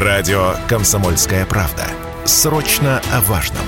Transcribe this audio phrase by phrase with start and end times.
[0.00, 1.82] Радио «Комсомольская правда».
[2.24, 3.64] Срочно о важном.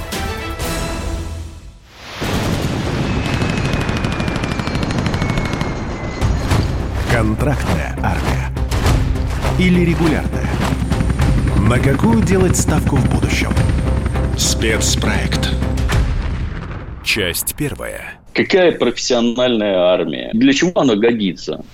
[7.11, 8.49] Контрактная армия.
[9.59, 10.47] Или регулярная.
[11.69, 13.51] На какую делать ставку в будущем?
[14.39, 15.49] Спецпроект.
[17.03, 18.21] Часть первая.
[18.35, 20.31] Какая профессиональная армия?
[20.33, 21.65] Для чего она годится?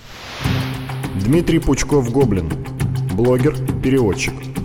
[1.13, 2.76] Дмитрий Пучков-Гоблин.
[3.17, 4.56] Блогер, переводчик.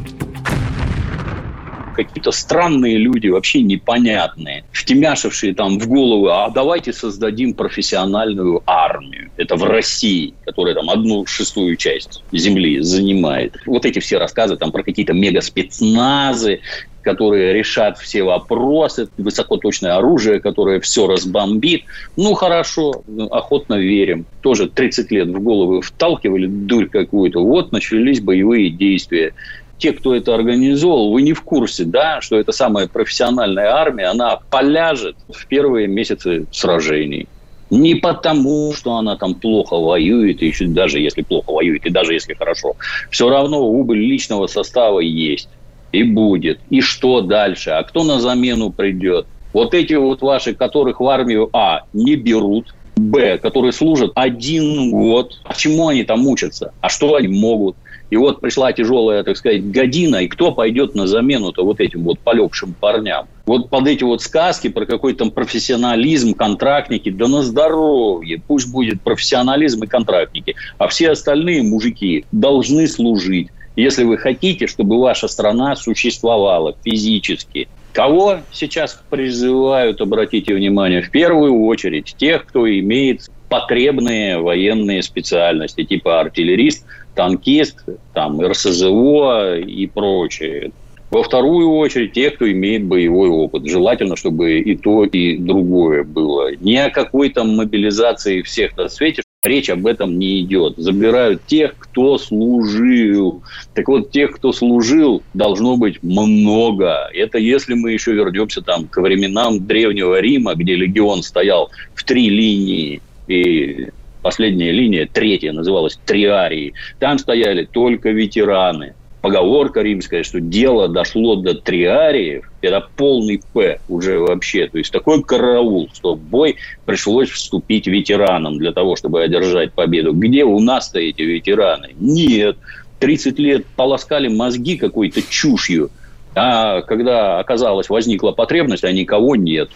[1.92, 9.30] Какие-то странные люди, вообще непонятные, втемяшившие там в голову, а давайте создадим профессиональную армию.
[9.36, 13.56] Это в России, которая там одну шестую часть земли занимает.
[13.66, 16.60] Вот эти все рассказы там про какие-то мегаспецназы,
[17.02, 21.84] которые решат все вопросы, высокоточное оружие, которое все разбомбит.
[22.16, 24.24] Ну, хорошо, охотно верим.
[24.40, 27.40] Тоже 30 лет в голову вталкивали дурь какую-то.
[27.40, 29.34] Вот начались боевые действия
[29.82, 34.38] те, кто это организовал, вы не в курсе, да, что это самая профессиональная армия, она
[34.48, 37.26] поляжет в первые месяцы сражений.
[37.68, 42.14] Не потому, что она там плохо воюет, и еще даже если плохо воюет, и даже
[42.14, 42.76] если хорошо.
[43.10, 45.48] Все равно убыль личного состава есть
[45.90, 46.60] и будет.
[46.70, 47.70] И что дальше?
[47.70, 49.26] А кто на замену придет?
[49.52, 55.40] Вот эти вот ваши, которых в армию А не берут, Б, которые служат один год.
[55.44, 56.72] А чему они там учатся?
[56.80, 57.76] А что они могут?
[58.12, 62.18] И вот пришла тяжелая, так сказать, година, и кто пойдет на замену-то вот этим вот
[62.18, 63.26] полегшим парням?
[63.46, 69.84] Вот под эти вот сказки про какой-то профессионализм, контрактники, да на здоровье, пусть будет профессионализм
[69.84, 76.76] и контрактники, а все остальные мужики должны служить если вы хотите, чтобы ваша страна существовала
[76.84, 77.68] физически.
[77.94, 86.20] Кого сейчас призывают, обратите внимание, в первую очередь тех, кто имеет потребные военные специальности, типа
[86.20, 90.72] артиллерист, танкист, там, РСЗО и прочее.
[91.10, 93.68] Во вторую очередь, тех, кто имеет боевой опыт.
[93.68, 96.54] Желательно, чтобы и то, и другое было.
[96.56, 100.76] Ни о какой там мобилизации всех на свете Речь об этом не идет.
[100.76, 103.42] Забирают тех, кто служил.
[103.74, 107.10] Так вот, тех, кто служил, должно быть много.
[107.12, 112.28] Это если мы еще вернемся там к временам Древнего Рима, где легион стоял в три
[112.28, 113.88] линии, и
[114.22, 116.74] последняя линия, третья, называлась Триарии.
[116.98, 124.18] Там стояли только ветераны поговорка римская, что дело дошло до триариев, это полный П уже
[124.18, 124.66] вообще.
[124.66, 130.12] То есть такой караул, что в бой пришлось вступить ветеранам для того, чтобы одержать победу.
[130.12, 131.90] Где у нас-то эти ветераны?
[131.98, 132.58] Нет.
[132.98, 135.90] 30 лет полоскали мозги какой-то чушью,
[136.34, 139.70] а когда оказалось, возникла потребность, а никого нет.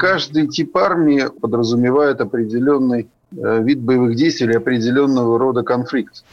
[0.00, 6.24] Каждый тип армии подразумевает определенный Э, вид боевых действий или определенного рода конфликт.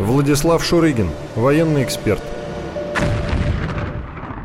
[0.00, 2.20] Владислав Шурыгин, военный эксперт.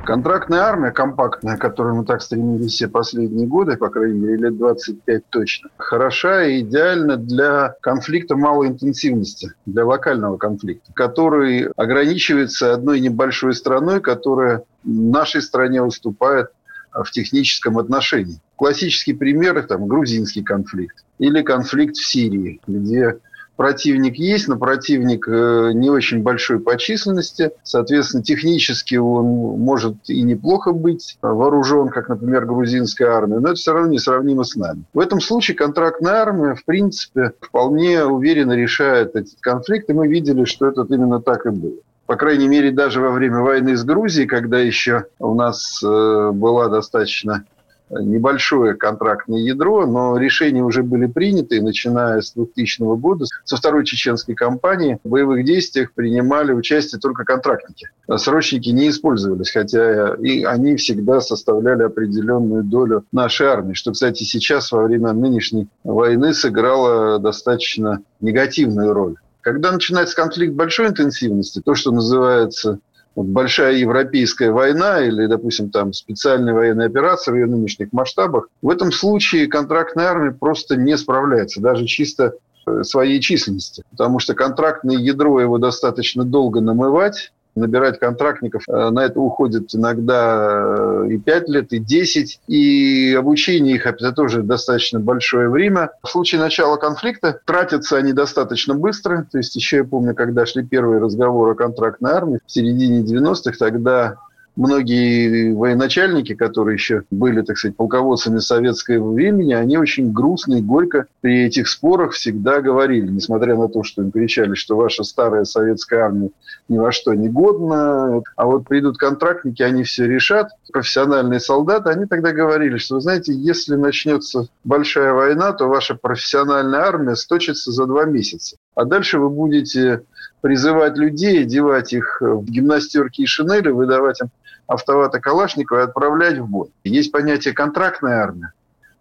[0.05, 4.57] Контрактная армия, компактная, к которой мы так стремились все последние годы, по крайней мере, лет
[4.57, 13.00] 25 точно, хороша и идеальна для конфликта малой интенсивности, для локального конфликта, который ограничивается одной
[13.00, 16.50] небольшой страной, которая нашей стране выступает
[16.94, 18.40] в техническом отношении.
[18.56, 23.18] Классический пример– там, грузинский конфликт или конфликт в Сирии, где
[23.56, 27.51] противник есть, но противник э, не очень большой по численности.
[27.63, 29.25] Соответственно, технически он
[29.59, 34.56] может и неплохо быть вооружен, как, например, грузинская армия, но это все равно несравнимо с
[34.56, 34.84] нами.
[34.94, 40.46] В этом случае контрактная армия, в принципе, вполне уверенно решает этот конфликт, и мы видели,
[40.46, 41.78] что это именно так и было
[42.11, 46.67] по крайней мере, даже во время войны с Грузией, когда еще у нас э, была
[46.67, 47.45] достаточно
[47.89, 54.35] небольшое контрактное ядро, но решения уже были приняты, начиная с 2000 года, со второй чеченской
[54.35, 57.88] кампании в боевых действиях принимали участие только контрактники.
[58.17, 64.69] Срочники не использовались, хотя и они всегда составляли определенную долю нашей армии, что, кстати, сейчас
[64.73, 69.16] во время нынешней войны сыграло достаточно негативную роль.
[69.41, 72.80] Когда начинается конфликт большой интенсивности, то, что называется
[73.15, 78.69] вот большая европейская война или, допустим, там специальная военная операция в ее нынешних масштабах, в
[78.69, 83.83] этом случае контрактная армия просто не справляется, даже чисто э, своей численности.
[83.92, 88.63] Потому что контрактное ядро его достаточно долго намывать, набирать контрактников.
[88.68, 92.42] Э, на это уходит иногда э, и 5 лет, и 10.
[92.48, 95.92] И обучение их это тоже достаточно большое время.
[96.03, 99.27] В случае начала конфликта тратятся они достаточно быстро.
[99.31, 103.57] То есть еще я помню, когда шли первые разговоры о контрактной армии в середине 90-х,
[103.59, 104.18] тогда
[104.62, 111.08] многие военачальники, которые еще были, так сказать, полководцами советского времени, они очень грустно и горько
[111.22, 116.06] при этих спорах всегда говорили, несмотря на то, что им кричали, что ваша старая советская
[116.06, 116.30] армия
[116.69, 122.06] ни во что не годна, а вот придут контрактники, они все решат, профессиональные солдаты, они
[122.06, 127.88] тогда говорили, что, вы знаете, если начнется большая война, то ваша профессиональная армия сточится за
[127.88, 128.58] два месяца.
[128.75, 130.04] А дальше вы будете
[130.42, 134.30] призывать людей, одевать их в гимнастерки и шинели, выдавать им
[134.73, 136.69] автомата Калашникова и отправлять в бой.
[136.83, 138.53] Есть понятие контрактная армия,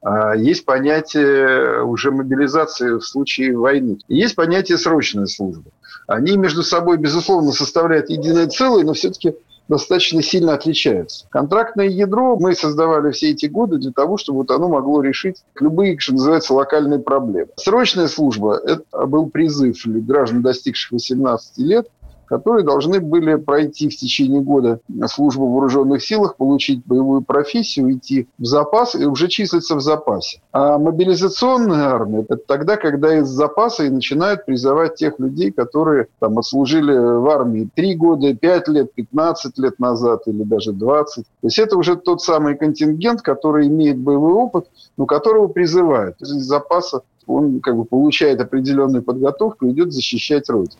[0.03, 3.99] а есть понятие уже мобилизации в случае войны.
[4.09, 5.71] Есть понятие срочная служба.
[6.07, 9.35] Они между собой, безусловно, составляют единое целое, но все-таки
[9.69, 11.27] достаточно сильно отличаются.
[11.31, 15.97] Контрактное ядро мы создавали все эти годы для того, чтобы вот оно могло решить любые,
[15.99, 17.51] что называется, локальные проблемы.
[17.57, 21.89] Срочная служба– это был призыв граждан, достигших 18 лет,
[22.31, 28.29] которые должны были пройти в течение года службу в вооруженных силах, получить боевую профессию, идти
[28.39, 30.41] в запас и уже числиться в запасе.
[30.53, 36.39] А мобилизационная армия– это тогда, когда из запаса и начинают призывать тех людей, которые там
[36.39, 41.25] отслужили в армии 3 года, 5 лет, 15 лет назад или даже 20.
[41.25, 44.67] То есть это уже тот самый контингент, который имеет боевой опыт,
[44.97, 46.21] но которого призывают.
[46.21, 50.77] Из запаса он как бы получает определенную подготовку и идет защищать Родину.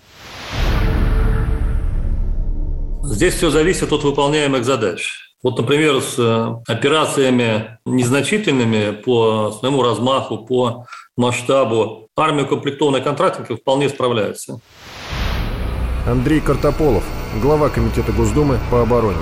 [3.11, 5.19] Здесь все зависит от выполняемых задач.
[5.43, 10.87] Вот, например, с э, операциями незначительными по своему размаху, по
[11.17, 14.61] масштабу, армия укомплектованных контрактников вполне справляется.
[16.07, 17.03] Андрей Картополов,
[17.43, 19.19] глава Комитета Госдумы по обороне.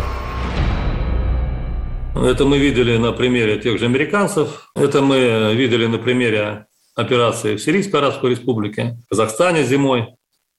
[2.15, 4.71] Это мы видели на примере тех же американцев.
[4.75, 10.09] Это мы видели на примере операции в Сирийской Арабской Республике, в Казахстане зимой.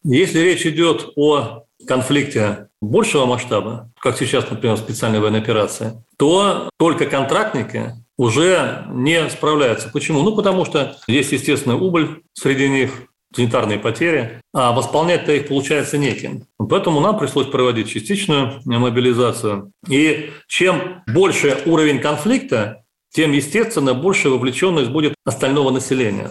[0.01, 7.05] Если речь идет о конфликте большего масштаба, как сейчас, например, специальная военная операция, то только
[7.05, 9.89] контрактники уже не справляются.
[9.89, 10.21] Почему?
[10.23, 12.91] Ну, потому что есть естественная убыль среди них,
[13.33, 16.45] санитарные потери, а восполнять-то их получается неким.
[16.57, 19.71] Поэтому нам пришлось проводить частичную мобилизацию.
[19.87, 26.29] И чем больше уровень конфликта, тем, естественно, больше вовлеченность будет остального населения.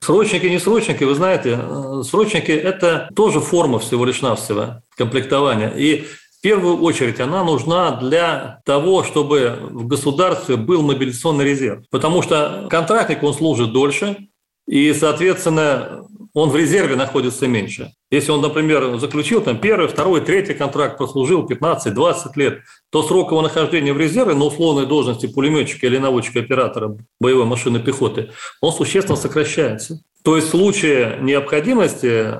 [0.00, 5.70] Срочники, не срочники, вы знаете, э, срочники– это тоже форма всего лишь навсего комплектования.
[5.70, 6.04] И
[6.38, 11.84] в первую очередь она нужна для того, чтобы в государстве был мобилизационный резерв.
[11.90, 14.28] Потому что контрактник, он служит дольше,
[14.68, 16.04] и, соответственно,
[16.36, 17.92] он в резерве находится меньше.
[18.10, 22.58] Если он, например, заключил там первый, второй, третий контракт, прослужил 15-20 лет,
[22.90, 27.80] то срок его нахождения в резерве на условной должности пулеметчика или наводчика оператора боевой машины
[27.80, 30.02] пехоты, он существенно сокращается.
[30.24, 32.34] То есть в случае необходимости,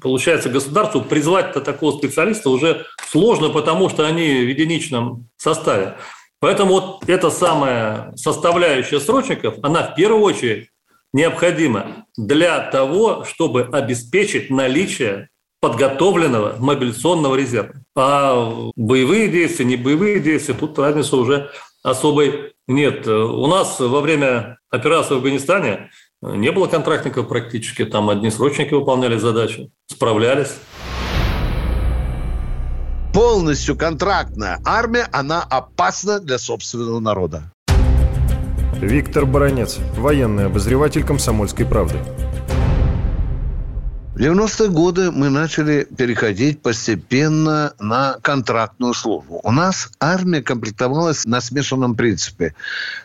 [0.00, 5.96] получается, государству призвать такого специалиста уже сложно, потому что они в единичном составе.
[6.38, 10.69] Поэтому вот эта самая составляющая срочников, она в первую очередь
[11.12, 15.28] необходимо для того, чтобы обеспечить наличие
[15.60, 17.74] подготовленного мобилизационного резерва.
[17.96, 21.50] А боевые действия, не боевые действия, тут разницы уже
[21.82, 23.06] особой нет.
[23.06, 25.90] У нас во время операции в Афганистане
[26.22, 30.54] не было контрактников практически, там одни срочники выполняли задачи, справлялись.
[33.12, 37.52] Полностью контрактная армия, она опасна для собственного народа.
[38.80, 41.98] Виктор Баранец, военный обозреватель «Комсомольской правды».
[44.14, 49.38] В 90-е годы мы начали переходить постепенно на контрактную службу.
[49.44, 52.54] У нас армия комплектовалась на смешанном принципе.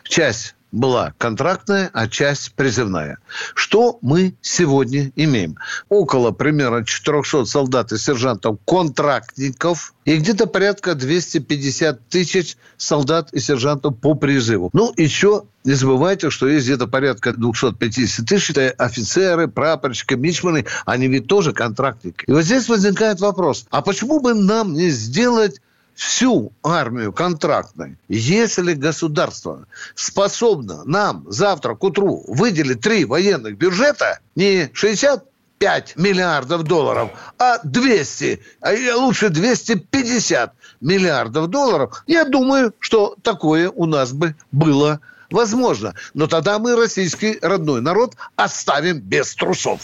[0.02, 3.18] Часть была контрактная, а часть призывная.
[3.54, 5.56] Что мы сегодня имеем?
[5.88, 13.98] Около примерно 400 солдат и сержантов контрактников и где-то порядка 250 тысяч солдат и сержантов
[13.98, 14.70] по призыву.
[14.72, 21.08] Ну, еще не забывайте, что есть где-то порядка 250 тысяч это офицеры, прапорщики, мичманы, они
[21.08, 22.24] ведь тоже контрактники.
[22.26, 25.60] И вот здесь возникает вопрос, а почему бы нам не сделать
[25.96, 34.70] всю армию контрактной, если государство способно нам завтра к утру выделить три военных бюджета, не
[34.72, 35.24] 60
[35.58, 43.86] 5 миллиардов долларов, а 200, а лучше 250 миллиардов долларов, я думаю, что такое у
[43.86, 45.00] нас бы было
[45.30, 45.94] возможно.
[46.12, 49.80] Но тогда мы российский родной народ оставим без трусов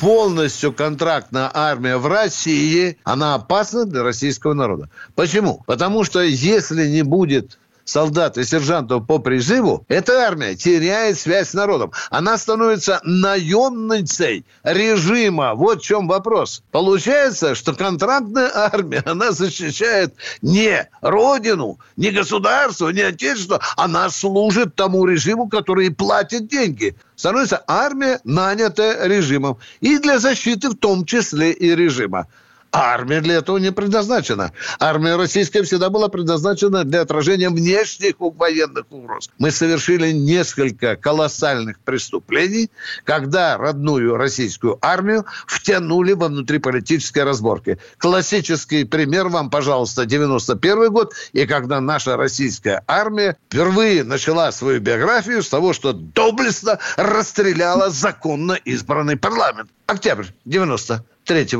[0.00, 4.90] полностью контрактная армия в России, она опасна для российского народа.
[5.14, 5.62] Почему?
[5.66, 11.54] Потому что если не будет солдат и сержантов по призыву, эта армия теряет связь с
[11.54, 11.92] народом.
[12.10, 15.54] Она становится наемницей режима.
[15.54, 16.62] Вот в чем вопрос.
[16.72, 23.60] Получается, что контрактная армия, она защищает не родину, не государство, не отечество.
[23.76, 26.96] Она служит тому режиму, который платит деньги.
[27.14, 29.58] Становится армия, нанятая режимом.
[29.80, 32.26] И для защиты в том числе и режима.
[32.72, 34.52] Армия для этого не предназначена.
[34.78, 39.30] Армия российская всегда была предназначена для отражения внешних военных угроз.
[39.38, 42.70] Мы совершили несколько колоссальных преступлений,
[43.04, 47.78] когда родную российскую армию втянули во внутриполитические разборки.
[47.98, 55.42] Классический пример вам, пожалуйста, 91 год, и когда наша российская армия впервые начала свою биографию
[55.42, 59.70] с того, что доблестно расстреляла законно избранный парламент.
[59.86, 61.56] Октябрь 93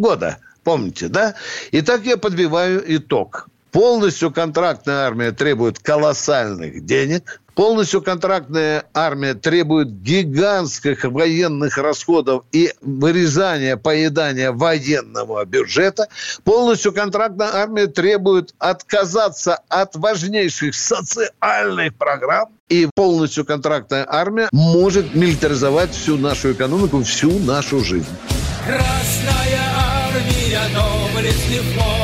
[0.00, 0.38] года.
[0.64, 1.34] Помните, да?
[1.70, 3.48] И так я подбиваю итог.
[3.72, 7.40] Полностью контрактная армия требует колоссальных денег.
[7.54, 16.08] Полностью контрактная армия требует гигантских военных расходов и вырезания, поедания военного бюджета.
[16.42, 22.48] Полностью контрактная армия требует отказаться от важнейших социальных программ.
[22.68, 28.06] И полностью контрактная армия может милитаризовать всю нашу экономику, всю нашу жизнь.
[28.64, 29.39] Красная
[31.20, 31.99] but it's new for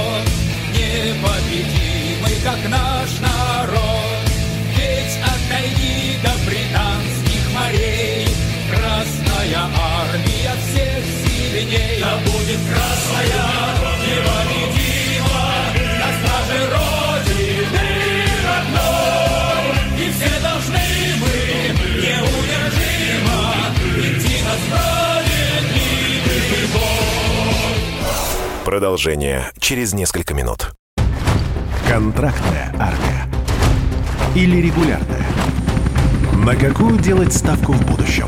[28.67, 30.73] Продолжение через несколько минут.
[31.89, 33.33] Контрактная армия.
[34.35, 35.25] Или регулярная.
[36.45, 38.27] На какую делать ставку в будущем?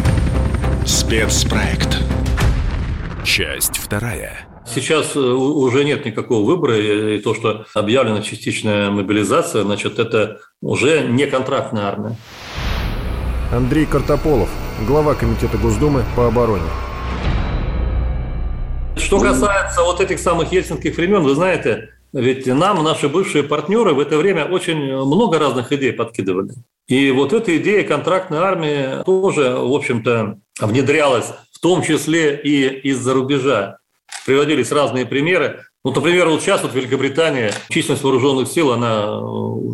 [0.87, 2.05] Спецпроект.
[3.25, 4.47] Часть вторая.
[4.65, 10.39] Сейчас э, уже нет никакого выбора, и и то, что объявлена частичная мобилизация, значит, это
[10.63, 12.17] уже не контрактная армия.
[13.51, 14.51] Андрей Картополов,
[14.87, 16.71] глава Комитета Госдумы по обороне.
[19.09, 24.01] Что касается вот этих самых ельцинских времен, вы знаете, ведь нам наши бывшие партнеры в
[24.01, 26.51] это время очень много разных идей подкидывали.
[26.89, 33.15] И вот эта идея контрактной армии тоже, в общем-то, внедрялась в том числе и из-за
[33.15, 33.79] рубежа.
[34.27, 35.65] Приводились разные примеры.
[35.87, 39.21] Ну, например, вот сейчас вот в Великобритании численность вооруженных сил, она э,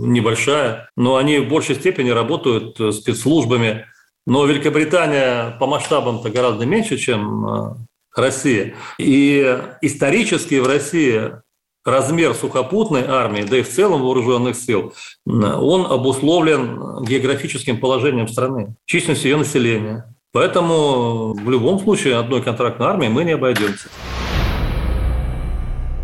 [0.06, 3.86] небольшая, но они в большей степени работают э, спецслужбами.
[4.28, 8.74] Но Великобритания по масштабам-то гораздо меньше, чем Россия.
[8.98, 11.32] И исторически в России
[11.84, 14.94] размер сухопутной армии, да и в целом вооруженных сил,
[15.26, 20.14] он обусловлен географическим положением страны, численностью ее населения.
[20.32, 23.88] Поэтому в любом случае одной контрактной армии мы не обойдемся.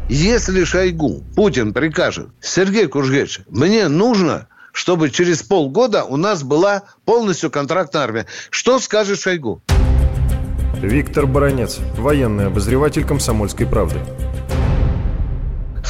[0.09, 7.51] Если Шойгу Путин прикажет, Сергей Кужгевич, мне нужно, чтобы через полгода у нас была полностью
[7.51, 8.27] контрактная армия.
[8.51, 9.63] Что скажет Шойгу?
[10.83, 14.01] Виктор Баранец, военный обозреватель «Комсомольской правды».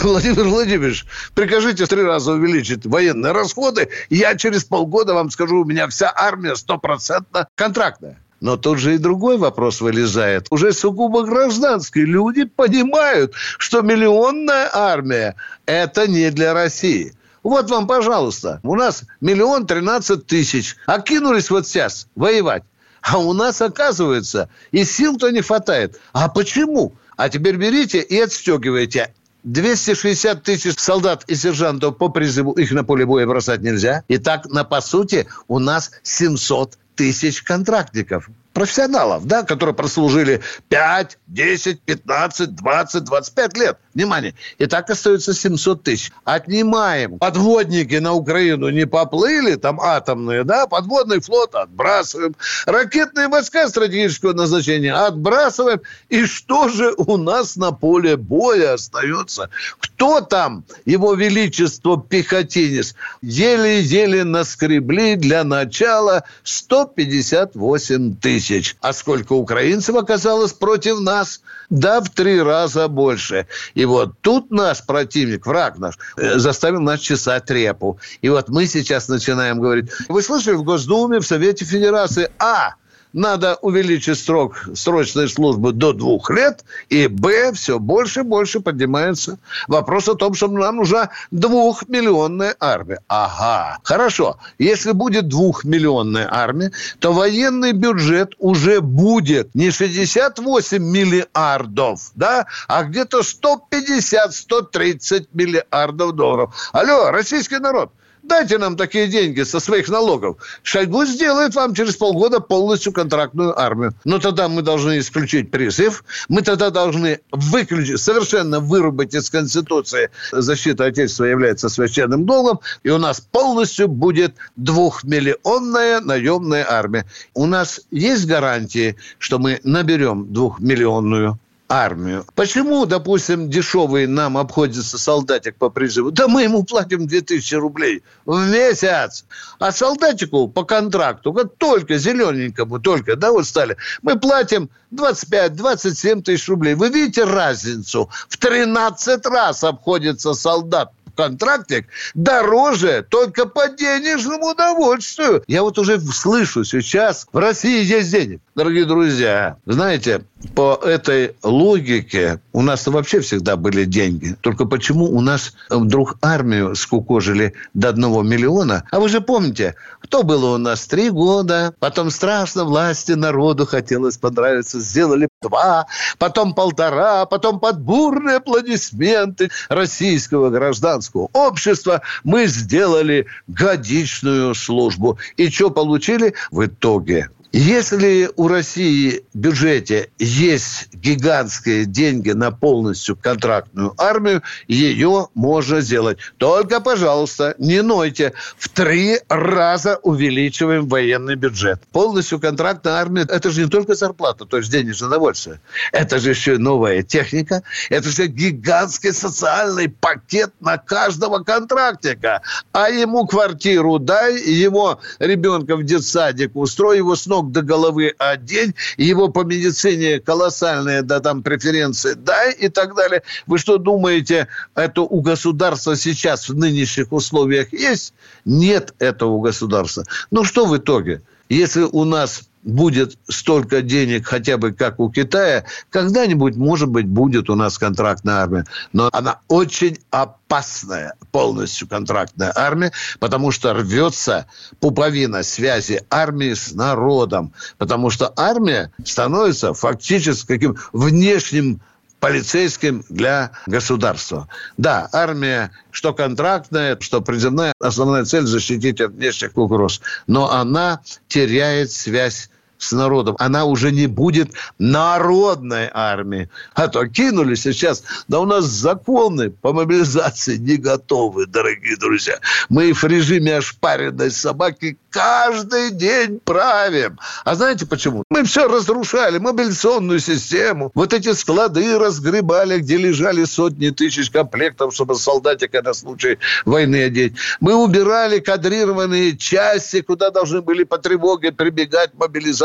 [0.02, 1.04] Владимир Владимирович,
[1.34, 6.56] прикажите три раза увеличить военные расходы, я через полгода вам скажу, у меня вся армия
[6.56, 8.18] стопроцентно контрактная.
[8.40, 10.46] Но тут же и другой вопрос вылезает.
[10.50, 17.14] Уже сугубо гражданские люди понимают, что миллионная армия– это не для России.
[17.42, 20.76] Вот вам, пожалуйста, у нас миллион тринадцать тысяч.
[20.86, 22.64] А кинулись вот сейчас воевать.
[23.02, 25.98] А у нас, оказывается, и сил-то не хватает.
[26.12, 26.94] А почему?
[27.16, 29.12] А теперь берите и отстегивайте
[29.44, 34.04] 260 тысяч солдат и сержантов по призыву, их на поле боя бросать нельзя.
[34.08, 41.18] И так, на, по сути, у нас 700 тысяч контрактников, профессионалов, да, которые прослужили 5,
[41.28, 43.78] 10, 15, 20, 25 лет.
[43.92, 44.34] Внимание.
[44.58, 46.12] И так остается 700 тысяч.
[46.24, 47.18] Отнимаем.
[47.18, 52.36] Подводники на Украину не поплыли, там атомные, да, подводный флот отбрасываем.
[52.66, 55.80] Ракетные войска стратегического назначения отбрасываем.
[56.08, 59.50] И что же у нас на поле боя остается?
[59.80, 62.94] Кто там, его величество пехотинец?
[63.22, 68.76] Еле-еле наскребли для начала 158 тысяч.
[68.80, 71.40] А сколько украинцев оказалось против нас?
[71.70, 73.46] Да, в три раза больше.
[73.80, 77.98] И вот тут наш противник, враг наш, э, заставил нас чесать репу.
[78.20, 79.90] И вот мы сейчас начинаем говорить.
[80.10, 82.74] Вы слышали в Госдуме, в Совете Федерации, а,
[83.12, 89.38] надо увеличить срок срочной службы до двух лет, и б, все больше и больше поднимается
[89.68, 93.00] вопрос о том, что нам нужна двухмиллионная армия.
[93.08, 94.38] Ага, хорошо.
[94.58, 103.20] Если будет двухмиллионная армия, то военный бюджет уже будет не 68 миллиардов, да, а где-то
[103.20, 106.54] 150-130 миллиардов долларов.
[106.72, 107.90] Алло, российский народ,
[108.30, 110.36] Дайте нам такие деньги со своих налогов.
[110.62, 113.92] Шойгу сделает вам через полгода полностью контрактную армию.
[114.04, 116.04] Но тогда мы должны исключить призыв.
[116.28, 122.60] Мы тогда должны выключить, совершенно вырубить из Конституции защита Отечества является священным долгом.
[122.84, 127.06] И у нас полностью будет двухмиллионная наемная армия.
[127.34, 132.26] У нас есть гарантии, что мы наберем двухмиллионную армию.
[132.34, 136.10] Почему, допустим, дешевый нам обходится солдатик по призыву?
[136.10, 139.24] Да мы ему платим 2000 рублей в месяц.
[139.60, 146.48] А солдатику по контракту, как только зелененькому, только, да, вот стали, мы платим 25-27 тысяч
[146.48, 146.74] рублей.
[146.74, 148.10] Вы видите разницу?
[148.28, 155.42] В 13 раз обходится солдат контрактик дороже только по денежному удовольствию.
[155.46, 158.40] Я вот уже слышу сейчас, в России есть денег.
[158.54, 160.22] Дорогие друзья, знаете,
[160.54, 164.36] по этой логике у нас вообще всегда были деньги.
[164.40, 168.84] Только почему у нас вдруг армию скукожили до одного миллиона?
[168.90, 174.16] А вы же помните, кто было у нас три года, потом страшно власти народу хотелось
[174.16, 175.86] понравиться, сделали два,
[176.18, 185.18] потом полтора, потом под бурные аплодисменты российского гражданского общества мы сделали годичную службу.
[185.36, 186.34] И что получили?
[186.50, 195.28] В итоге если у России в бюджете есть гигантские деньги на полностью контрактную армию, ее
[195.34, 196.18] можно сделать.
[196.36, 198.34] Только, пожалуйста, не нойте.
[198.56, 201.80] В три раза увеличиваем военный бюджет.
[201.90, 205.60] Полностью контрактная армия– это же не только зарплата, то есть денежное удовольствие.
[205.90, 207.64] Это же еще и новая техника.
[207.88, 212.42] Это же гигантский социальный пакет на каждого контрактника.
[212.70, 218.74] А ему квартиру дай, его ребенка в детсадик устрой, его снова ног до головы одень,
[218.96, 223.22] его по медицине колоссальные, да, там, преференции дай и так далее.
[223.46, 228.12] Вы что думаете, это у государства сейчас в нынешних условиях есть?
[228.44, 230.04] Нет этого у государства.
[230.30, 231.22] Ну, что в итоге?
[231.48, 237.48] Если у нас будет столько денег хотя бы как у Китая, когда-нибудь, может быть, будет
[237.50, 238.64] у нас контрактная армия.
[238.92, 244.46] Но она очень опасная, полностью контрактная армия, потому что рвется
[244.78, 247.52] пуповина связи армии с народом.
[247.78, 251.80] Потому что армия становится фактически каким внешним
[252.20, 254.48] полицейским для государства.
[254.76, 260.00] Да, армия, что контрактная, что приземная, основная цель защитить от внешних угроз.
[260.26, 262.50] Но она теряет связь
[262.80, 263.36] с народом.
[263.38, 266.48] Она уже не будет народной армией.
[266.74, 268.02] А то кинули сейчас.
[268.26, 272.38] Да у нас законы по мобилизации не готовы, дорогие друзья.
[272.68, 277.18] Мы в режиме ошпаренной собаки каждый день правим.
[277.44, 278.24] А знаете почему?
[278.30, 280.90] Мы все разрушали, мобилизационную систему.
[280.94, 287.34] Вот эти склады разгребали, где лежали сотни тысяч комплектов, чтобы солдатика на случай войны одеть.
[287.60, 292.14] Мы убирали кадрированные части, куда должны были по тревоге прибегать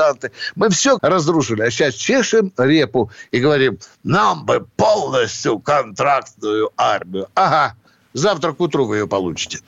[0.05, 0.31] мобилизанты.
[0.55, 1.61] Мы все разрушили.
[1.61, 7.27] А сейчас чешем репу и говорим, нам бы полностью контрактную армию.
[7.35, 7.75] Ага,
[8.13, 9.59] завтра к утру вы ее получите.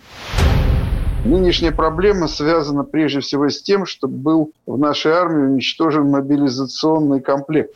[1.26, 7.76] Нынешняя проблема связана прежде всего с тем, что был в нашей армии уничтожен мобилизационный комплект.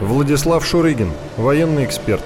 [0.00, 2.22] Владислав Шурыгин, военный эксперт.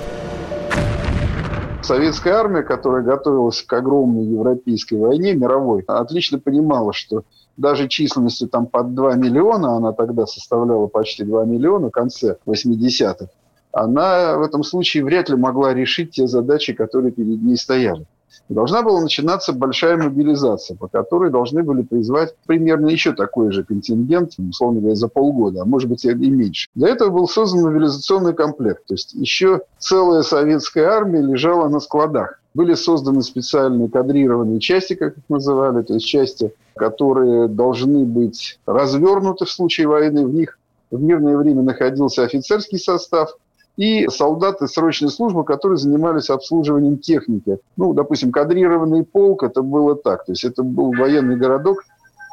[1.82, 7.22] Советская армия, которая готовилась к огромной европейской войне, мировой, отлично понимала, что
[7.60, 13.28] даже численностью там под 2 миллиона, она тогда составляла почти 2 миллиона в конце 80-х,
[13.72, 18.06] она в этом случае вряд ли могла решить те задачи, которые перед ней стояли
[18.48, 24.32] должна была начинаться большая мобилизация, по которой должны были призвать примерно еще такой же контингент,
[24.38, 26.68] условно говоря, за полгода, а может быть и меньше.
[26.74, 28.86] Для этого был создан мобилизационный комплект.
[28.86, 32.39] То есть еще целая советская армия лежала на складах.
[32.52, 39.44] Были созданы специальные кадрированные части, как их называли, то есть части, которые должны быть развернуты
[39.44, 40.26] в случае войны.
[40.26, 40.58] В них
[40.90, 43.36] в мирное время находился офицерский состав,
[43.76, 47.58] и солдаты срочной службы, которые занимались обслуживанием техники.
[47.76, 50.26] Ну, допустим, кадрированный полк, это было так.
[50.26, 51.84] То есть это был военный городок,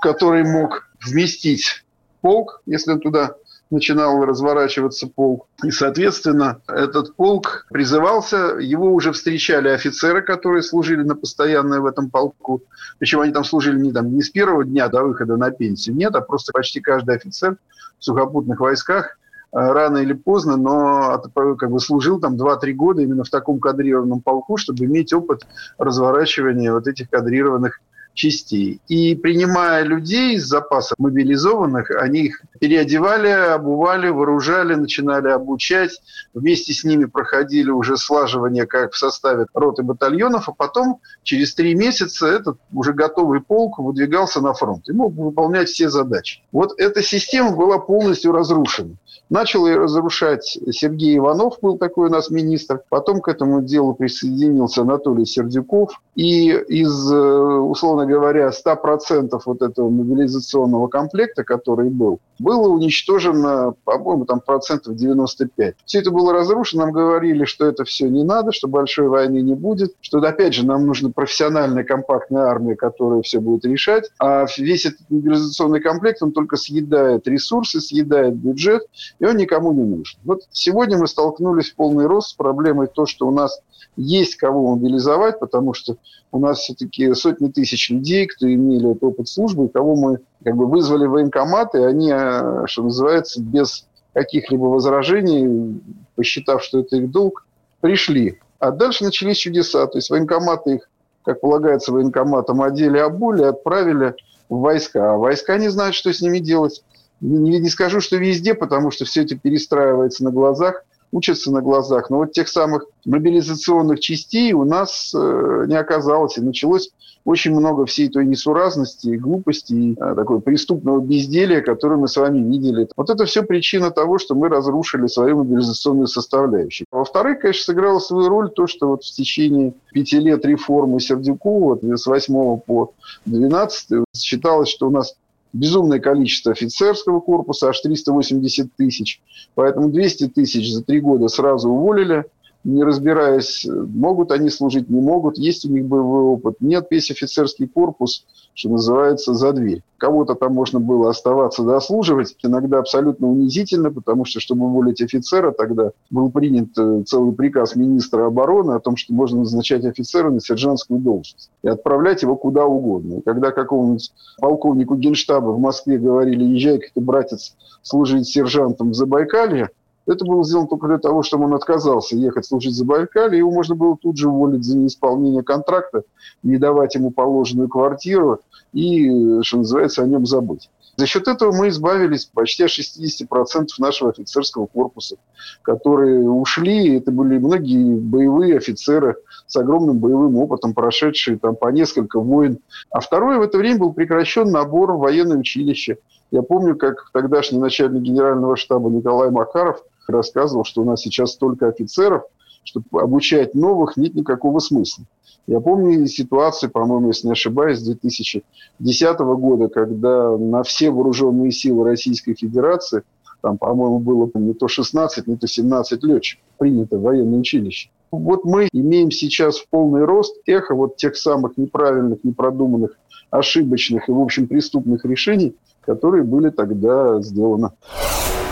[0.01, 1.85] который мог вместить
[2.21, 3.35] полк, если он туда
[3.69, 5.47] начинал разворачиваться полк.
[5.63, 12.09] И, соответственно, этот полк призывался, его уже встречали офицеры, которые служили на постоянное в этом
[12.09, 12.63] полку.
[12.99, 16.15] Причем они там служили не, там, не с первого дня до выхода на пенсию, нет,
[16.15, 17.57] а просто почти каждый офицер
[17.99, 19.17] в сухопутных войсках
[19.51, 21.21] э, рано или поздно, но
[21.57, 25.45] как бы служил там 2-3 года именно в таком кадрированном полку, чтобы иметь опыт
[25.77, 27.81] разворачивания вот этих кадрированных
[28.17, 28.81] частей.
[28.87, 36.01] И принимая людей из запаса мобилизованных, они их переодевали, обували, вооружали, начинали обучать.
[36.33, 41.75] Вместе с ними проходили уже слаживание как в составе роты батальонов, а потом через три
[41.75, 46.41] месяца этот уже готовый полк выдвигался на фронт и мог выполнять все задачи.
[46.51, 48.95] Вот эта система была полностью разрушена.
[49.29, 52.81] Начал ее разрушать Сергей Иванов, был такой у нас министр.
[52.89, 56.01] Потом к этому делу присоединился Анатолий Сердюков.
[56.15, 64.25] И из, э, условно говоря, 100% вот этого мобилизационного комплекта, который был, было уничтожено, по-моему,
[64.25, 65.75] там процентов 95.
[65.85, 69.53] Все это было разрушено, нам говорили, что это все не надо, что большой войны не
[69.53, 74.09] будет, что, опять же, нам нужна профессиональная компактная армия, которая все будет решать.
[74.19, 78.83] А весь этот мобилизационный комплект, он только съедает ресурсы, съедает бюджет,
[79.19, 80.19] и он никому не нужен.
[80.23, 83.59] Вот сегодня мы столкнулись в полный рост с проблемой то, что у нас
[83.95, 85.97] есть кого мобилизовать, потому что
[86.31, 90.67] у нас все-таки сотни тысяч людей, кто имели этот опыт службы, кого мы как бы
[90.67, 95.81] вызвали в военкоматы, они, э, что называется, без каких-либо возражений,
[96.15, 97.45] посчитав, что это их долг,
[97.81, 98.39] пришли.
[98.59, 99.85] А дальше начались чудеса.
[99.87, 100.89] То есть военкоматы их,
[101.23, 104.15] как полагается военкоматам, одели, обули, отправили
[104.49, 105.13] в войска.
[105.13, 106.83] А войска не знают, что с ними делать.
[107.21, 112.09] Не, не скажу, что везде, потому что все это перестраивается на глазах– учатся на глазах.
[112.09, 116.37] Но вот тех самых мобилизационных частей у нас э, не оказалось.
[116.37, 116.89] И началось
[117.25, 122.39] очень много всей той несуразности, глупости, и э, такого преступного безделия, которое мы с вами
[122.39, 122.87] видели.
[122.95, 126.87] Вот это все причина того, что мы разрушили свою мобилизационную составляющую.
[126.91, 131.99] Во-вторых, конечно, сыграло свою роль то, что вот в течение пяти лет реформы Сердюкова, вот
[131.99, 132.93] с 8 по
[133.25, 135.15] 12 считалось, что у нас
[135.57, 139.21] безумное количество офицерского корпуса, аж 380 тысяч.
[139.55, 142.25] Поэтому 200 тысяч за три года сразу уволили,
[142.67, 146.57] не разбираясь, могут они служить, не могут, есть у них боевой опыт.
[146.59, 148.25] Нет, весь офицерский корпус
[148.57, 149.83] что называется, за дверь.
[149.97, 155.91] Кого-то там можно было оставаться дослуживать, иногда абсолютно унизительно, потому что, чтобы уволить офицера, тогда
[156.09, 160.99] был принят э, целый приказ министра обороны о том, что можно назначать офицера на сержантскую
[160.99, 163.19] должность и отправлять его куда угодно.
[163.19, 169.69] И когда какому-нибудь полковнику генштаба в Москве говорили, езжай-ка ты, братец, служить сержантом в Забайкалье,
[170.07, 173.37] это было сделано только для того, чтобы он отказался ехать служить за Байкале.
[173.37, 176.03] Его можно было тут же уволить за неисполнение контракта,
[176.43, 178.39] не давать ему положенную квартиру
[178.71, 180.69] и, что называется, о нем забыть.
[180.95, 185.17] За счет этого мы избавились почти от 60% нашего офицерского корпуса,
[185.61, 186.97] которые ушли.
[186.97, 192.59] Это были многие боевые офицеры с огромным боевым опытом, прошедшие там по несколько войн.
[192.89, 195.97] А второе, в это время был прекращен набор в военное училище.
[196.31, 201.67] Я помню, как тогдашний начальник генерального штаба Николай Макаров– рассказывал, что у нас сейчас столько
[201.67, 202.23] офицеров,
[202.63, 205.05] что обучать новых нет никакого смысла.
[205.47, 212.35] Я помню ситуацию, по-моему, если не ошибаюсь, 2010 года, когда на все вооруженные силы Российской
[212.35, 213.03] Федерации,
[213.41, 217.89] там, по-моему, было не то 16, не то 17 летчиков принято в военное училище.
[218.11, 222.97] Вот мы имеем сейчас в полный рост эхо вот тех самых неправильных, непродуманных,
[223.29, 227.71] ошибочных и, в общем, преступных решений, которые были тогда сделаны.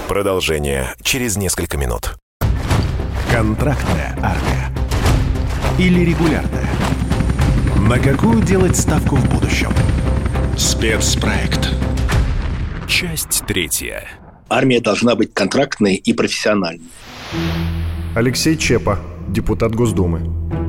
[0.07, 2.15] Продолжение через несколько минут.
[3.31, 4.71] Контрактная армия.
[5.79, 6.69] Или регулярная.
[7.89, 9.71] На какую делать ставку в будущем?
[10.55, 11.71] Спецпроект.
[12.87, 14.07] Часть третья.
[14.47, 16.91] Армия должна быть контрактной и профессиональной.
[18.15, 20.64] Алексей Чепа, депутат Госдумы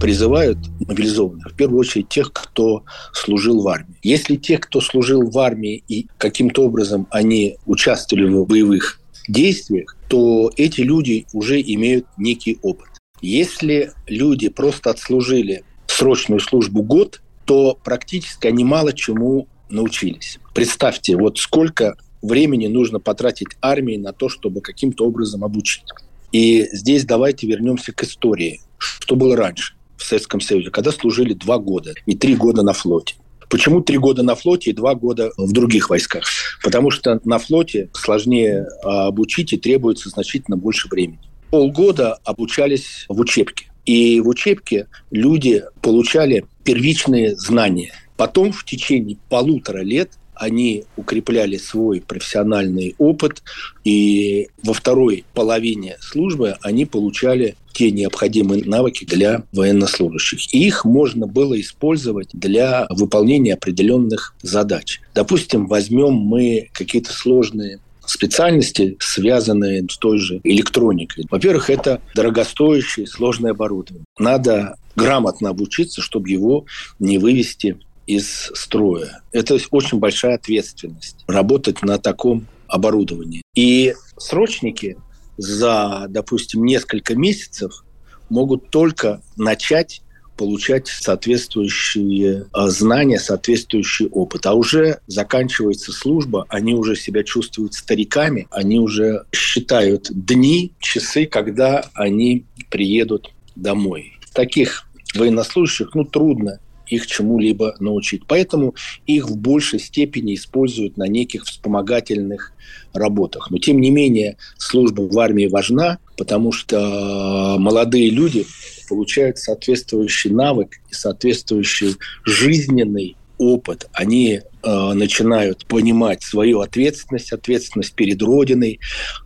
[0.00, 3.96] призывают мобилизованных, в первую очередь тех, кто служил в армии.
[4.02, 10.50] Если тех, кто служил в армии и каким-то образом они участвовали в боевых действиях, то
[10.56, 12.88] эти люди уже имеют некий опыт.
[13.20, 20.38] Если люди просто отслужили срочную службу год, то практически они мало чему научились.
[20.54, 25.84] Представьте, вот сколько времени нужно потратить армии на то, чтобы каким-то образом обучить.
[26.32, 28.60] И здесь давайте вернемся к истории.
[28.78, 29.74] Что было раньше?
[30.00, 33.14] В Советском Союзе, когда служили два года и три года на флоте.
[33.48, 36.24] Почему три года на флоте и два года в других войсках?
[36.62, 41.18] Потому что на флоте сложнее а, обучить и требуется значительно больше времени.
[41.50, 43.66] Полгода обучались в учебке.
[43.84, 47.92] И в учебке люди получали первичные знания.
[48.16, 53.42] Потом в течение полутора лет они укрепляли свой профессиональный опыт,
[53.84, 60.52] и во второй половине службы они получали те необходимые навыки для военнослужащих.
[60.54, 65.00] И их можно было использовать для выполнения определенных задач.
[65.14, 71.26] Допустим, возьмем мы какие-то сложные специальности, связанные с той же электроникой.
[71.30, 74.04] Во-первых, это дорогостоящее, сложное оборудование.
[74.18, 76.64] Надо грамотно обучиться, чтобы его
[76.98, 77.78] не вывести
[78.10, 79.22] из строя.
[79.30, 83.42] Это очень большая ответственность работать на таком оборудовании.
[83.54, 84.96] И срочники
[85.36, 87.84] за, допустим, несколько месяцев
[88.28, 90.02] могут только начать
[90.36, 94.46] получать соответствующие а, знания, соответствующий опыт.
[94.46, 101.84] А уже заканчивается служба, они уже себя чувствуют стариками, они уже считают дни, часы, когда
[101.92, 104.18] они приедут домой.
[104.32, 106.58] Таких военнослужащих ну, трудно
[106.90, 108.22] их чему-либо научить.
[108.26, 108.74] Поэтому
[109.06, 112.52] их в большей степени используют на неких вспомогательных
[112.92, 113.50] работах.
[113.50, 118.46] Но тем не менее служба в армии важна, потому что молодые люди
[118.88, 123.88] получают соответствующий навык и соответствующий жизненный опыт.
[123.94, 128.80] Они э, начинают понимать свою ответственность, ответственность перед Родиной.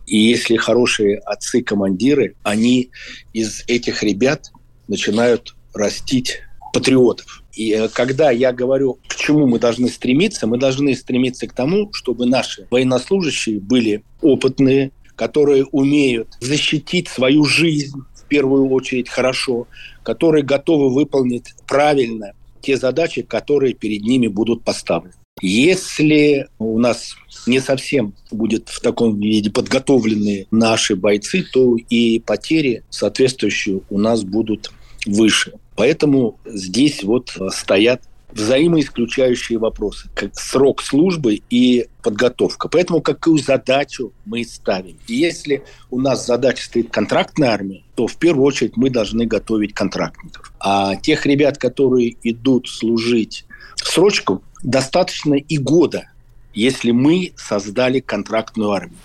[0.05, 2.91] И если хорошие отцы-командиры, они
[3.33, 4.51] из этих ребят
[4.87, 6.39] начинают растить
[6.75, 7.41] патриотов.
[7.53, 11.93] И э, когда я говорю, к чему мы должны стремиться, мы должны стремиться к тому,
[11.93, 19.67] чтобы наши военнослужащие были опытные, которые умеют защитить свою жизнь в первую очередь хорошо,
[20.03, 25.13] которые готовы выполнить правильно те задачи, которые перед ними будут поставлены.
[25.41, 27.15] Если у нас
[27.47, 34.23] не совсем будет в таком виде подготовленные наши бойцы, то и потери соответствующие у нас
[34.23, 34.71] будут
[35.05, 35.53] выше.
[35.75, 38.01] Поэтому здесь вот э, стоят
[38.35, 42.67] взаимоисключающие вопросы, как срок службы и подготовка.
[42.67, 44.97] Поэтому какую задачу мы ставим?
[45.07, 50.51] Если у нас задача стоит контрактная армия, то в первую очередь мы должны готовить контрактников.
[50.59, 53.45] А тех ребят, которые идут служить
[53.77, 56.09] срочку, достаточно и года,
[56.53, 58.99] если мы создали контрактную армию.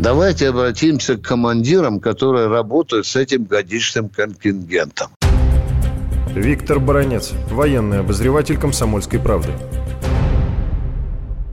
[0.00, 5.10] Давайте обратимся к командирам, которые работают с этим годичным контингентом.
[6.34, 9.52] Виктор Баранец, военный обозреватель «Комсомольской правды»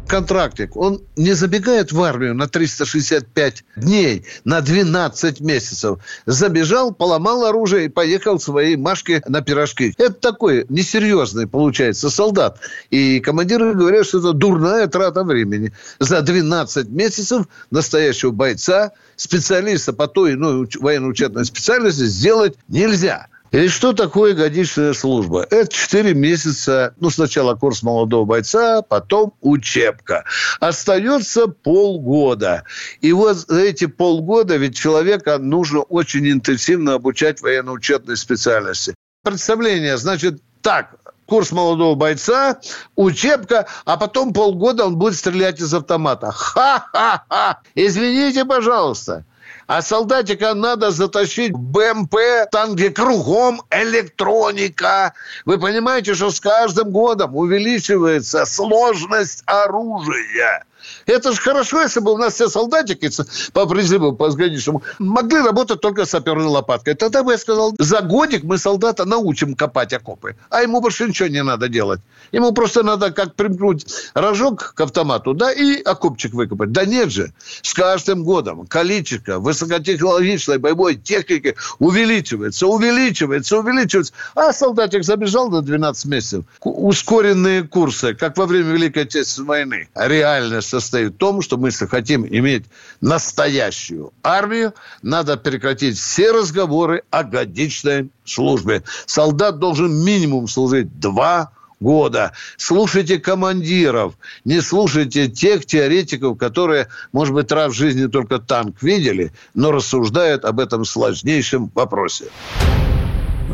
[0.08, 6.00] контрактник, он не забегает в армию на 365 дней, на 12 месяцев.
[6.26, 9.94] Забежал, поломал оружие и поехал своей Машке на пирожки.
[9.98, 12.60] Это такой несерьезный, получается, солдат.
[12.90, 15.74] И командиры говорят, что это дурная трата времени.
[16.00, 23.28] За 12 месяцев настоящего бойца, специалиста по той ну, военно-учетной специальности сделать нельзя.
[23.52, 25.46] И что такое годичная служба?
[25.50, 30.26] Это 4 месяца, ну, сначала курс молодого бойца, потом учебка.
[30.60, 32.64] Остается полгода.
[33.02, 38.94] И вот за эти полгода ведь человека нужно очень интенсивно обучать военно-учетной специальности.
[39.24, 42.60] Представление, значит, так, курс молодого бойца,
[42.96, 46.32] учебка, а потом полгода он будет стрелять из автомата.
[46.32, 47.62] Ха-ха-ха!
[47.76, 49.26] Извините, пожалуйста.
[49.68, 52.16] А солдатика надо затащить в БМП,
[52.52, 55.14] там, где кругом электроника.
[55.44, 60.64] Вы понимаете, что с каждым годом увеличивается сложность оружия.
[61.06, 63.10] Это же хорошо, если бы у нас все солдатики
[63.54, 66.96] по призыву, по сграничному, могли работать только саперной лопаткой.
[66.96, 70.36] Тогда бы я сказал, за годик мы солдата научим копать окопы.
[70.50, 72.02] А ему больше ничего не надо делать.
[72.32, 76.72] Ему просто надо как примкнуть рожок к автомату, да, и окопчик выкопать.
[76.72, 77.32] Да нет же.
[77.62, 84.14] С каждым годом количество высокотехнологичной боевой техники увеличивается, увеличивается, увеличивается.
[84.36, 86.46] А солдатик забежал на 12 месяцев.
[86.62, 89.90] Ускоренные курсы, как во время Великой Отечественной войны.
[89.96, 92.66] Реальность состоит в том, что мы, если хотим иметь
[93.02, 98.84] настоящую армию, надо прекратить все разговоры о годичной службе.
[99.06, 102.34] Солдат должен минимум служить два года.
[102.58, 109.32] Слушайте командиров, не слушайте тех теоретиков, которые, может быть, раз в жизни только танк видели,
[109.54, 112.26] но рассуждают об этом сложнейшем вопросе.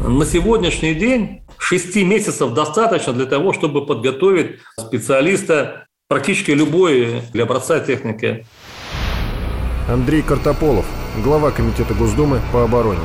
[0.01, 7.80] На сегодняшний день шести месяцев достаточно для того, чтобы подготовить специалиста практически любой для образца
[7.80, 8.45] техники.
[9.89, 10.86] Андрей Картополов,
[11.23, 13.02] глава Комитета Госдумы по обороне.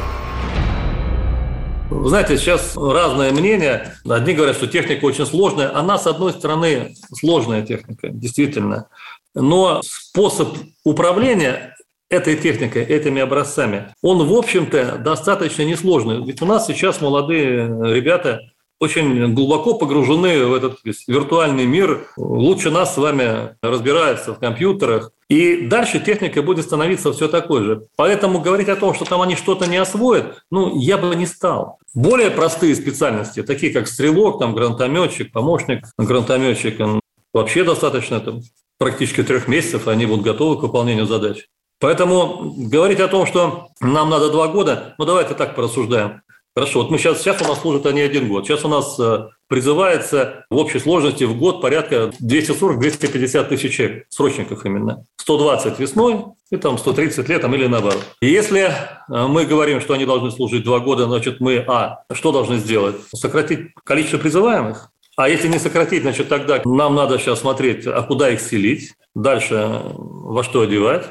[1.90, 3.94] Знаете, сейчас разное мнение.
[4.06, 5.74] Одни говорят, что техника очень сложная.
[5.74, 8.88] Она, с одной стороны, сложная техника, действительно.
[9.34, 11.76] Но способ управления
[12.10, 16.22] этой техникой, этими образцами, он, в общем-то, достаточно несложный.
[16.26, 18.40] Ведь у нас сейчас молодые ребята
[18.80, 25.12] очень глубоко погружены в этот виртуальный мир, лучше нас с вами разбираются в компьютерах.
[25.28, 27.86] И дальше техника будет становиться все такой же.
[27.96, 31.78] Поэтому говорить о том, что там они что-то не освоят, ну, я бы не стал.
[31.94, 37.00] Более простые специальности, такие как стрелок, там, гранатометчик, помощник гранатометчика,
[37.34, 38.40] вообще достаточно там,
[38.78, 41.46] практически трех месяцев, они будут готовы к выполнению задач.
[41.80, 46.22] Поэтому говорить о том, что нам надо два года, ну давайте так порассуждаем.
[46.58, 48.44] Хорошо, вот мы сейчас, сейчас у нас служат они один год.
[48.44, 54.66] Сейчас у нас э, призывается в общей сложности в год порядка 240-250 тысяч человек, срочников
[54.66, 55.06] именно.
[55.18, 58.02] 120 весной и там 130 летом или наоборот.
[58.20, 58.72] И если э,
[59.08, 62.96] мы говорим, что они должны служить два года, значит мы, а, что должны сделать?
[63.14, 64.90] Сократить количество призываемых?
[65.16, 69.54] А если не сократить, значит тогда нам надо сейчас смотреть, а куда их селить, дальше
[69.54, 71.04] э, во что одевать,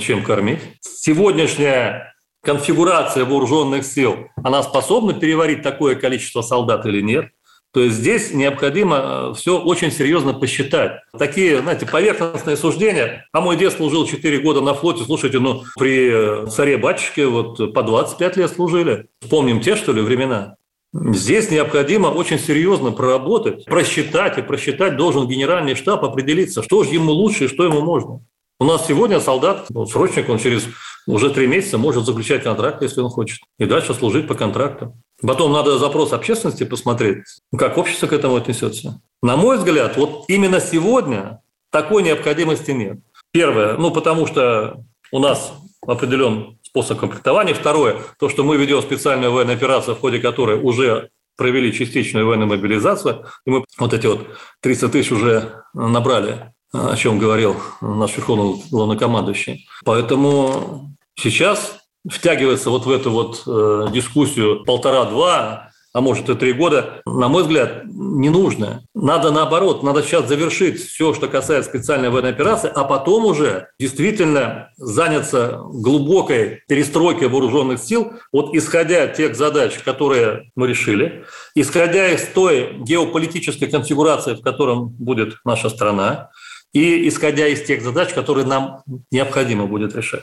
[0.00, 0.60] чем кормить.
[0.80, 7.30] Сегодняшняя конфигурация вооруженных сил, она способна переварить такое количество солдат или нет?
[7.72, 11.02] То есть здесь необходимо э, все очень серьезно посчитать.
[11.16, 13.26] Такие, знаете, поверхностные суждения.
[13.32, 15.04] А мой дед служил 4 года на флоте.
[15.04, 19.08] Слушайте, ну при э, царе-батюшке вот по 25 лет служили.
[19.20, 20.56] Вспомним те, что ли, времена.
[20.94, 27.12] Здесь необходимо очень серьезно проработать, просчитать, и просчитать должен генеральный штаб определиться, что же ему
[27.12, 28.22] лучше и что ему можно.
[28.58, 30.66] У нас сегодня солдат, ну, срочник, он через
[31.14, 34.94] уже три месяца может заключать контракт, если он хочет, и дальше служить по контракту.
[35.22, 37.24] Потом надо запрос общественности посмотреть,
[37.56, 39.00] как общество к этому отнесется.
[39.22, 41.40] На мой взгляд, вот именно сегодня
[41.70, 42.98] такой необходимости нет.
[43.32, 45.52] Первое, ну потому что у нас
[45.86, 47.54] определен способ комплектования.
[47.54, 52.48] Второе, то, что мы ведем специальную военную операцию, в ходе которой уже провели частичную военную
[52.48, 54.26] мобилизацию, и мы вот эти вот
[54.60, 59.66] 300 тысяч уже набрали о чем говорил наш верховный главнокомандующий.
[59.84, 67.00] Поэтому сейчас втягиваться вот в эту вот э, дискуссию полтора-два а может и три года,
[67.06, 68.82] на мой взгляд, не нужно.
[68.94, 74.70] Надо наоборот, надо сейчас завершить все, что касается специальной военной операции, а потом уже действительно
[74.76, 82.76] заняться глубокой перестройкой вооруженных сил, вот исходя тех задач, которые мы решили, исходя из той
[82.80, 86.30] геополитической конфигурации, в котором будет наша страна,
[86.74, 90.22] и исходя из тех задач, которые нам необходимо будет решать.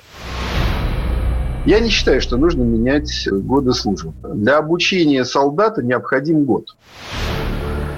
[1.65, 4.13] Я не считаю, что нужно менять годы службы.
[4.35, 6.75] Для обучения солдата необходим год.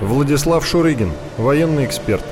[0.02, 2.24] Владислав Шурыгин, военный эксперт.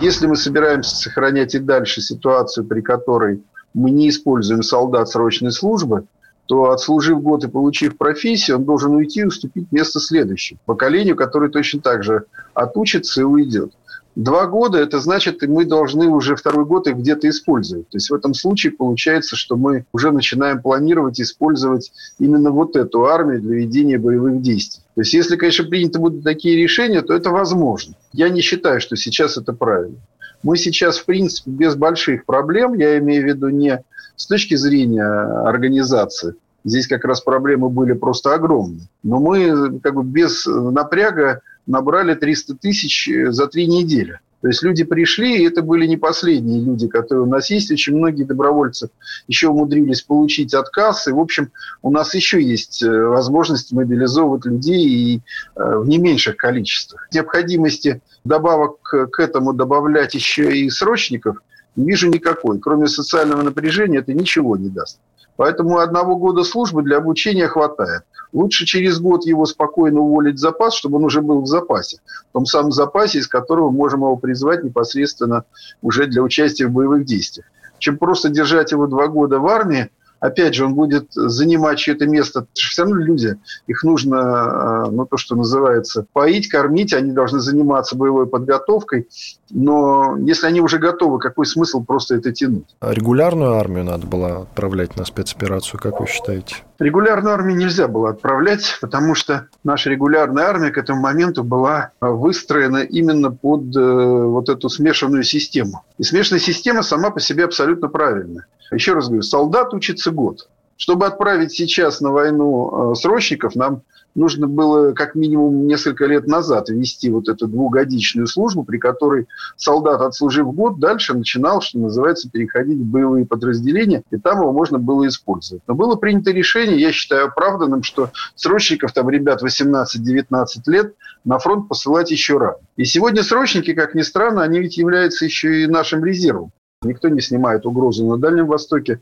[0.00, 3.40] Если мы собираемся сохранять и дальше ситуацию, при которой
[3.74, 6.06] мы не используем солдат срочной службы,
[6.46, 11.50] то отслужив год и получив профессию, он должен уйти и уступить место следующему поколению, которое
[11.50, 12.24] точно так же
[12.54, 13.72] отучится и уйдет.
[14.18, 17.88] Два года– это значит, мы должны уже второй год их где-то использовать.
[17.88, 23.04] То есть в этом случае получается, что мы уже начинаем планировать использовать именно вот эту
[23.04, 24.82] армию для ведения боевых действий.
[24.96, 27.94] То есть если, конечно, приняты будут такие решения, то это возможно.
[28.12, 29.98] Я не считаю, что сейчас это правильно.
[30.42, 33.84] Мы сейчас, в принципе, без больших проблем, я имею в виду не
[34.16, 40.02] с точки зрения организации, здесь как раз проблемы были просто огромные, но мы как бы
[40.02, 44.18] без напряга набрали 300 тысяч э, за три недели.
[44.40, 47.72] То есть люди пришли, и это были не последние люди, которые у нас есть.
[47.72, 48.88] Очень многие добровольцы
[49.26, 51.08] еще умудрились получить отказ.
[51.08, 51.50] И, в общем,
[51.82, 55.16] у нас еще есть э, возможность мобилизовывать людей и
[55.56, 57.08] э, в не меньших количествах.
[57.12, 61.38] Необходимости добавок к этому добавлять еще и срочников
[61.76, 62.58] не вижу никакой.
[62.58, 64.98] Кроме социального напряжения это ничего не даст.
[65.38, 68.02] Поэтому одного года службы для обучения хватает.
[68.32, 72.00] Лучше через год его спокойно уволить в запас, чтобы он уже был в запасе.
[72.30, 75.44] В том самом запасе, из которого можем его призвать непосредственно
[75.80, 77.46] уже для участия в боевых действиях.
[77.78, 82.46] Чем просто держать его два года в армии, опять же, он будет занимать чье-то место.
[82.54, 87.96] Все равно люди, их нужно, э, ну, то, что называется, поить, кормить, они должны заниматься
[87.96, 89.08] боевой подготовкой.
[89.50, 92.76] Но если они уже готовы, какой смысл просто это тянуть?
[92.80, 96.56] А регулярную армию надо было отправлять на спецоперацию, как вы считаете?
[96.78, 102.78] Регулярную армию нельзя было отправлять, потому что наша регулярная армия к этому моменту была выстроена
[102.78, 105.82] именно под э, вот эту смешанную систему.
[105.98, 108.46] И смешанная система сама по себе абсолютно правильная.
[108.70, 110.48] Еще раз говорю, солдат учится год.
[110.76, 113.82] Чтобы отправить сейчас на войну э, срочников, нам
[114.14, 119.26] нужно было как минимум несколько лет назад ввести вот эту двухгодичную службу, при которой
[119.56, 124.78] солдат, отслужив год, дальше начинал, что называется, переходить в боевые подразделения, и там его можно
[124.78, 125.62] было использовать.
[125.66, 131.68] Но было принято решение, я считаю оправданным, что срочников, там ребят 18-19 лет, на фронт
[131.68, 132.58] посылать еще рано.
[132.76, 136.52] И сегодня срочники, как ни странно, они ведь являются еще и нашим резервом.
[136.82, 139.00] Никто не снимает угрозу на Дальнем Востоке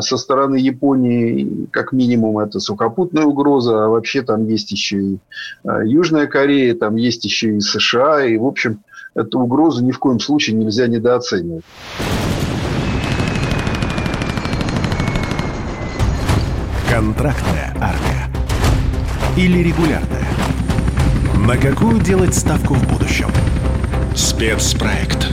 [0.00, 5.18] со стороны Японии, как минимум, это сухопутная угроза, а вообще там есть еще и
[5.86, 8.80] Южная Корея, там есть еще и США, и, в общем,
[9.14, 11.64] эту угрозу ни в коем случае нельзя недооценивать.
[16.90, 18.28] Контрактная армия.
[19.38, 20.28] Или регулярная.
[21.46, 23.28] На какую делать ставку в будущем?
[24.14, 25.32] Спецпроект.